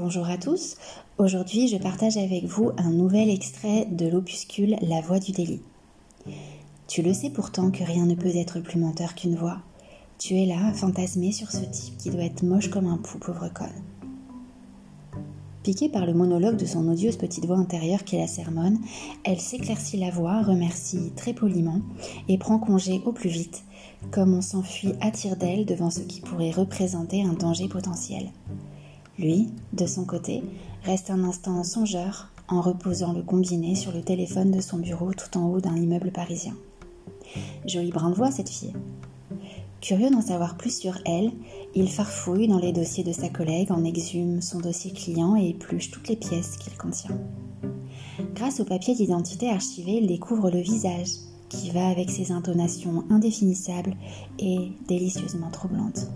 Bonjour 0.00 0.28
à 0.28 0.38
tous. 0.38 0.76
Aujourd'hui, 1.18 1.66
je 1.66 1.76
partage 1.76 2.16
avec 2.18 2.44
vous 2.44 2.70
un 2.78 2.92
nouvel 2.92 3.28
extrait 3.28 3.84
de 3.90 4.06
l'opuscule 4.06 4.76
La 4.80 5.00
voix 5.00 5.18
du 5.18 5.32
délit. 5.32 5.60
Tu 6.86 7.02
le 7.02 7.12
sais 7.12 7.30
pourtant 7.30 7.72
que 7.72 7.82
rien 7.82 8.06
ne 8.06 8.14
peut 8.14 8.36
être 8.36 8.60
plus 8.60 8.78
menteur 8.78 9.16
qu'une 9.16 9.34
voix. 9.34 9.58
Tu 10.16 10.36
es 10.36 10.46
là, 10.46 10.72
fantasmé 10.72 11.32
sur 11.32 11.50
ce 11.50 11.64
type 11.64 11.96
qui 11.98 12.10
doit 12.10 12.22
être 12.22 12.44
moche 12.44 12.70
comme 12.70 12.86
un 12.86 12.98
pou, 12.98 13.18
pauvre 13.18 13.48
conne. 13.52 13.66
Piquée 15.64 15.88
par 15.88 16.06
le 16.06 16.14
monologue 16.14 16.58
de 16.58 16.66
son 16.66 16.86
odieuse 16.86 17.16
petite 17.16 17.46
voix 17.46 17.56
intérieure 17.56 18.04
qui 18.04 18.18
la 18.18 18.28
sermonne, 18.28 18.78
elle 19.24 19.40
s'éclaircit 19.40 19.96
la 19.96 20.10
voix, 20.10 20.42
remercie 20.42 21.10
très 21.16 21.34
poliment 21.34 21.80
et 22.28 22.38
prend 22.38 22.60
congé 22.60 23.02
au 23.04 23.10
plus 23.10 23.30
vite, 23.30 23.64
comme 24.12 24.32
on 24.32 24.42
s'enfuit 24.42 24.92
à 25.00 25.10
tire 25.10 25.34
d'aile 25.34 25.66
devant 25.66 25.90
ce 25.90 26.02
qui 26.02 26.20
pourrait 26.20 26.52
représenter 26.52 27.24
un 27.24 27.32
danger 27.32 27.66
potentiel. 27.66 28.30
Lui, 29.18 29.48
de 29.72 29.86
son 29.86 30.04
côté, 30.04 30.42
reste 30.84 31.10
un 31.10 31.24
instant 31.24 31.64
songeur 31.64 32.30
en 32.46 32.60
reposant 32.60 33.12
le 33.12 33.22
combiné 33.22 33.74
sur 33.74 33.92
le 33.92 34.02
téléphone 34.02 34.52
de 34.52 34.60
son 34.60 34.78
bureau 34.78 35.12
tout 35.12 35.36
en 35.36 35.48
haut 35.50 35.60
d'un 35.60 35.76
immeuble 35.76 36.12
parisien. 36.12 36.54
Jolie 37.66 37.90
brin 37.90 38.10
de 38.10 38.32
cette 38.32 38.48
fille. 38.48 38.74
Curieux 39.80 40.10
d'en 40.10 40.22
savoir 40.22 40.56
plus 40.56 40.76
sur 40.76 40.98
elle, 41.04 41.32
il 41.74 41.88
farfouille 41.88 42.48
dans 42.48 42.58
les 42.58 42.72
dossiers 42.72 43.04
de 43.04 43.12
sa 43.12 43.28
collègue, 43.28 43.70
en 43.70 43.84
exhume 43.84 44.40
son 44.40 44.60
dossier 44.60 44.92
client 44.92 45.36
et 45.36 45.50
épluche 45.50 45.90
toutes 45.90 46.08
les 46.08 46.16
pièces 46.16 46.56
qu'il 46.56 46.76
contient. 46.76 47.16
Grâce 48.34 48.60
au 48.60 48.64
papier 48.64 48.94
d'identité 48.94 49.50
archivé, 49.50 49.98
il 50.00 50.06
découvre 50.06 50.50
le 50.50 50.60
visage 50.60 51.10
qui 51.48 51.70
va 51.70 51.88
avec 51.88 52.10
ses 52.10 52.32
intonations 52.32 53.04
indéfinissables 53.10 53.94
et 54.38 54.72
délicieusement 54.86 55.50
troublantes. 55.50 56.08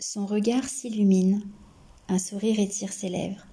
Son 0.00 0.26
regard 0.26 0.68
s'illumine, 0.68 1.42
un 2.06 2.20
sourire 2.20 2.60
étire 2.60 2.92
ses 2.92 3.08
lèvres. 3.08 3.44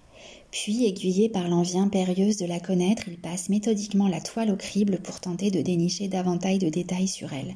Puis, 0.51 0.85
aiguillé 0.85 1.27
par 1.27 1.47
l'envie 1.47 1.79
impérieuse 1.79 2.37
de 2.37 2.45
la 2.45 2.59
connaître, 2.59 3.07
il 3.07 3.17
passe 3.17 3.49
méthodiquement 3.49 4.07
la 4.07 4.21
toile 4.21 4.51
au 4.51 4.55
crible 4.55 4.99
pour 4.99 5.19
tenter 5.19 5.49
de 5.49 5.63
dénicher 5.63 6.07
davantage 6.07 6.59
de 6.59 6.69
détails 6.69 7.07
sur 7.07 7.33
elle. 7.33 7.55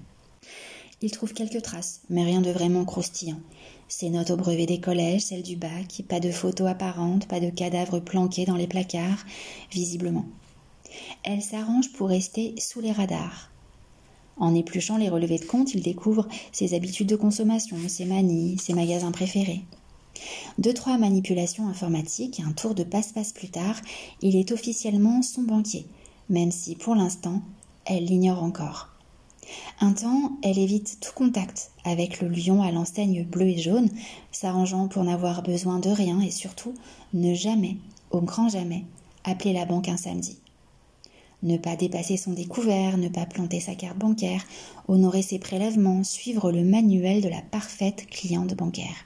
Il 1.03 1.11
trouve 1.11 1.33
quelques 1.33 1.61
traces, 1.61 2.01
mais 2.09 2.23
rien 2.23 2.41
de 2.41 2.49
vraiment 2.49 2.83
croustillant. 2.83 3.39
Ses 3.87 4.09
notes 4.09 4.31
au 4.31 4.37
brevet 4.37 4.65
des 4.65 4.79
collèges, 4.79 5.21
celles 5.21 5.43
du 5.43 5.55
bac, 5.55 6.01
pas 6.09 6.19
de 6.19 6.31
photos 6.31 6.67
apparentes, 6.67 7.27
pas 7.27 7.39
de 7.39 7.51
cadavres 7.51 7.99
planqués 7.99 8.45
dans 8.45 8.57
les 8.57 8.67
placards, 8.67 9.23
visiblement. 9.71 10.25
Elle 11.23 11.43
s'arrange 11.43 11.93
pour 11.93 12.09
rester 12.09 12.55
sous 12.57 12.81
les 12.81 12.91
radars. 12.91 13.51
En 14.39 14.55
épluchant 14.55 14.97
les 14.97 15.09
relevés 15.09 15.37
de 15.37 15.45
compte, 15.45 15.73
il 15.73 15.81
découvre 15.81 16.27
ses 16.51 16.73
habitudes 16.73 17.09
de 17.09 17.15
consommation, 17.15 17.77
ses 17.87 18.05
manies, 18.05 18.57
ses 18.57 18.73
magasins 18.73 19.11
préférés. 19.11 19.63
Deux, 20.57 20.73
trois 20.73 20.97
manipulations 20.97 21.67
informatiques 21.67 22.39
et 22.39 22.43
un 22.43 22.51
tour 22.51 22.75
de 22.75 22.83
passe-passe 22.83 23.33
plus 23.33 23.49
tard, 23.49 23.75
il 24.21 24.35
est 24.35 24.51
officiellement 24.51 25.21
son 25.21 25.43
banquier, 25.43 25.85
même 26.29 26.51
si 26.51 26.75
pour 26.75 26.95
l'instant, 26.95 27.41
elle 27.85 28.05
l'ignore 28.05 28.43
encore. 28.43 28.89
Un 29.79 29.93
temps, 29.93 30.37
elle 30.43 30.59
évite 30.59 30.99
tout 30.99 31.13
contact 31.13 31.71
avec 31.83 32.21
le 32.21 32.27
lion 32.27 32.61
à 32.61 32.71
l'enseigne 32.71 33.23
bleu 33.23 33.47
et 33.47 33.57
jaune, 33.57 33.89
s'arrangeant 34.31 34.87
pour 34.87 35.03
n'avoir 35.03 35.41
besoin 35.41 35.79
de 35.79 35.89
rien 35.89 36.19
et 36.21 36.31
surtout 36.31 36.75
ne 37.13 37.33
jamais, 37.33 37.77
au 38.11 38.21
grand 38.21 38.49
jamais, 38.49 38.83
appeler 39.23 39.53
la 39.53 39.65
banque 39.65 39.89
un 39.89 39.97
samedi. 39.97 40.37
Ne 41.41 41.57
pas 41.57 41.75
dépasser 41.75 42.17
son 42.17 42.33
découvert, 42.33 42.97
ne 42.97 43.09
pas 43.09 43.25
planter 43.25 43.59
sa 43.59 43.75
carte 43.75 43.97
bancaire, 43.97 44.45
honorer 44.87 45.21
ses 45.21 45.39
prélèvements, 45.39 46.03
suivre 46.03 46.51
le 46.51 46.63
manuel 46.63 47.21
de 47.21 47.29
la 47.29 47.41
parfaite 47.41 48.07
cliente 48.07 48.55
bancaire 48.55 49.05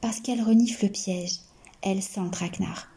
parce 0.00 0.20
qu'elle 0.20 0.42
renifle 0.42 0.84
le 0.84 0.92
piège. 0.92 1.40
Elle 1.82 2.02
sent 2.02 2.20
le 2.20 2.30
traquenard. 2.30 2.88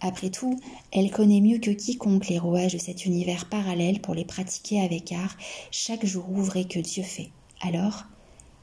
Après 0.00 0.30
tout, 0.30 0.58
elle 0.92 1.10
connaît 1.10 1.40
mieux 1.40 1.58
que 1.58 1.70
quiconque 1.70 2.28
les 2.28 2.38
rouages 2.38 2.72
de 2.72 2.78
cet 2.78 3.04
univers 3.04 3.48
parallèle 3.48 4.00
pour 4.00 4.14
les 4.14 4.24
pratiquer 4.24 4.80
avec 4.80 5.12
art, 5.12 5.36
chaque 5.70 6.06
jour 6.06 6.24
ouvré 6.30 6.64
que 6.64 6.78
Dieu 6.78 7.02
fait. 7.02 7.30
Alors, 7.60 8.04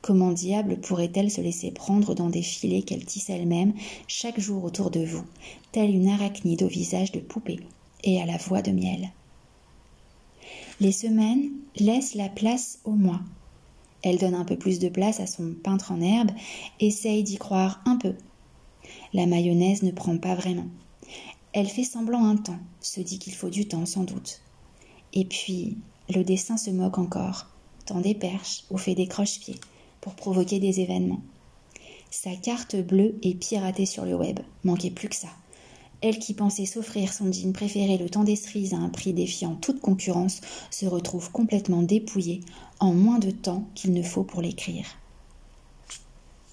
comment 0.02 0.31
diable 0.31 0.80
pourrait-elle 0.80 1.30
se 1.30 1.42
laisser 1.42 1.72
prendre 1.72 2.16
dans 2.16 2.30
des 2.30 2.42
filets 2.42 2.81
qu'elle 2.81 3.06
tisse 3.06 3.30
elle-même 3.30 3.74
chaque 4.08 4.40
jour 4.40 4.64
autour 4.64 4.90
de 4.90 5.06
vous, 5.06 5.26
telle 5.72 5.92
une 5.92 6.09
arachnide 6.09 6.64
au 6.64 6.68
visage 6.68 7.12
de 7.12 7.20
poupée? 7.20 7.59
Et 8.07 8.19
à 8.19 8.25
la 8.25 8.38
voix 8.38 8.63
de 8.63 8.72
miel 8.72 9.12
Les 10.79 10.91
semaines 10.91 11.51
laissent 11.75 12.16
la 12.16 12.29
place 12.29 12.79
au 12.85 12.91
mois, 12.91 13.22
elle 14.01 14.18
donne 14.18 14.35
un 14.35 14.45
peu 14.45 14.57
plus 14.57 14.79
de 14.79 14.90
place 14.90 15.19
à 15.19 15.28
son 15.28 15.53
peintre 15.53 15.91
en 15.91 16.01
herbe, 16.01 16.31
essaye 16.79 17.23
d'y 17.23 17.38
croire 17.38 17.81
un 17.85 17.97
peu. 17.97 18.16
La 19.13 19.25
mayonnaise 19.25 19.84
ne 19.84 19.91
prend 19.91 20.17
pas 20.17 20.34
vraiment. 20.34 20.67
Elle 21.51 21.67
fait 21.67 21.84
semblant 21.84 22.23
un 22.23 22.38
temps, 22.38 22.59
se 22.79 23.01
dit 23.01 23.19
qu'il 23.19 23.34
faut 23.34 23.50
du 23.50 23.67
temps 23.67 23.85
sans 23.85 24.03
doute. 24.03 24.41
Et 25.13 25.25
puis, 25.25 25.78
le 26.09 26.23
dessin 26.23 26.57
se 26.57 26.69
moque 26.69 27.00
encore, 27.00 27.47
tend 27.85 28.01
des 28.01 28.16
perches 28.16 28.63
ou 28.69 28.78
fait 28.78 28.96
des 28.96 29.07
croche-pieds 29.07 29.59
pour 30.00 30.16
provoquer 30.16 30.59
des 30.59 30.79
événements. 30.79 31.22
Sa 32.12 32.35
carte 32.35 32.75
bleue 32.78 33.17
est 33.23 33.35
piratée 33.35 33.85
sur 33.85 34.06
le 34.06 34.16
web, 34.16 34.40
manquait 34.63 34.91
plus 34.91 35.09
que 35.09 35.16
ça. 35.16 35.29
Elle 36.02 36.19
qui 36.19 36.34
pensait 36.34 36.66
s'offrir 36.66 37.12
son 37.12 37.31
jean 37.31 37.53
préféré 37.53 37.97
le 37.97 38.09
temps 38.09 38.24
des 38.24 38.35
cerises 38.35 38.74
à 38.74 38.78
un 38.78 38.90
prix 38.90 39.13
défiant 39.13 39.56
toute 39.56 39.81
concurrence 39.81 40.41
se 40.69 40.85
retrouve 40.85 41.31
complètement 41.31 41.81
dépouillée 41.81 42.41
en 42.80 42.94
moins 42.94 43.19
de 43.19 43.31
temps 43.31 43.68
qu'il 43.74 43.94
ne 43.94 44.03
faut 44.03 44.24
pour 44.24 44.41
l'écrire. 44.41 44.85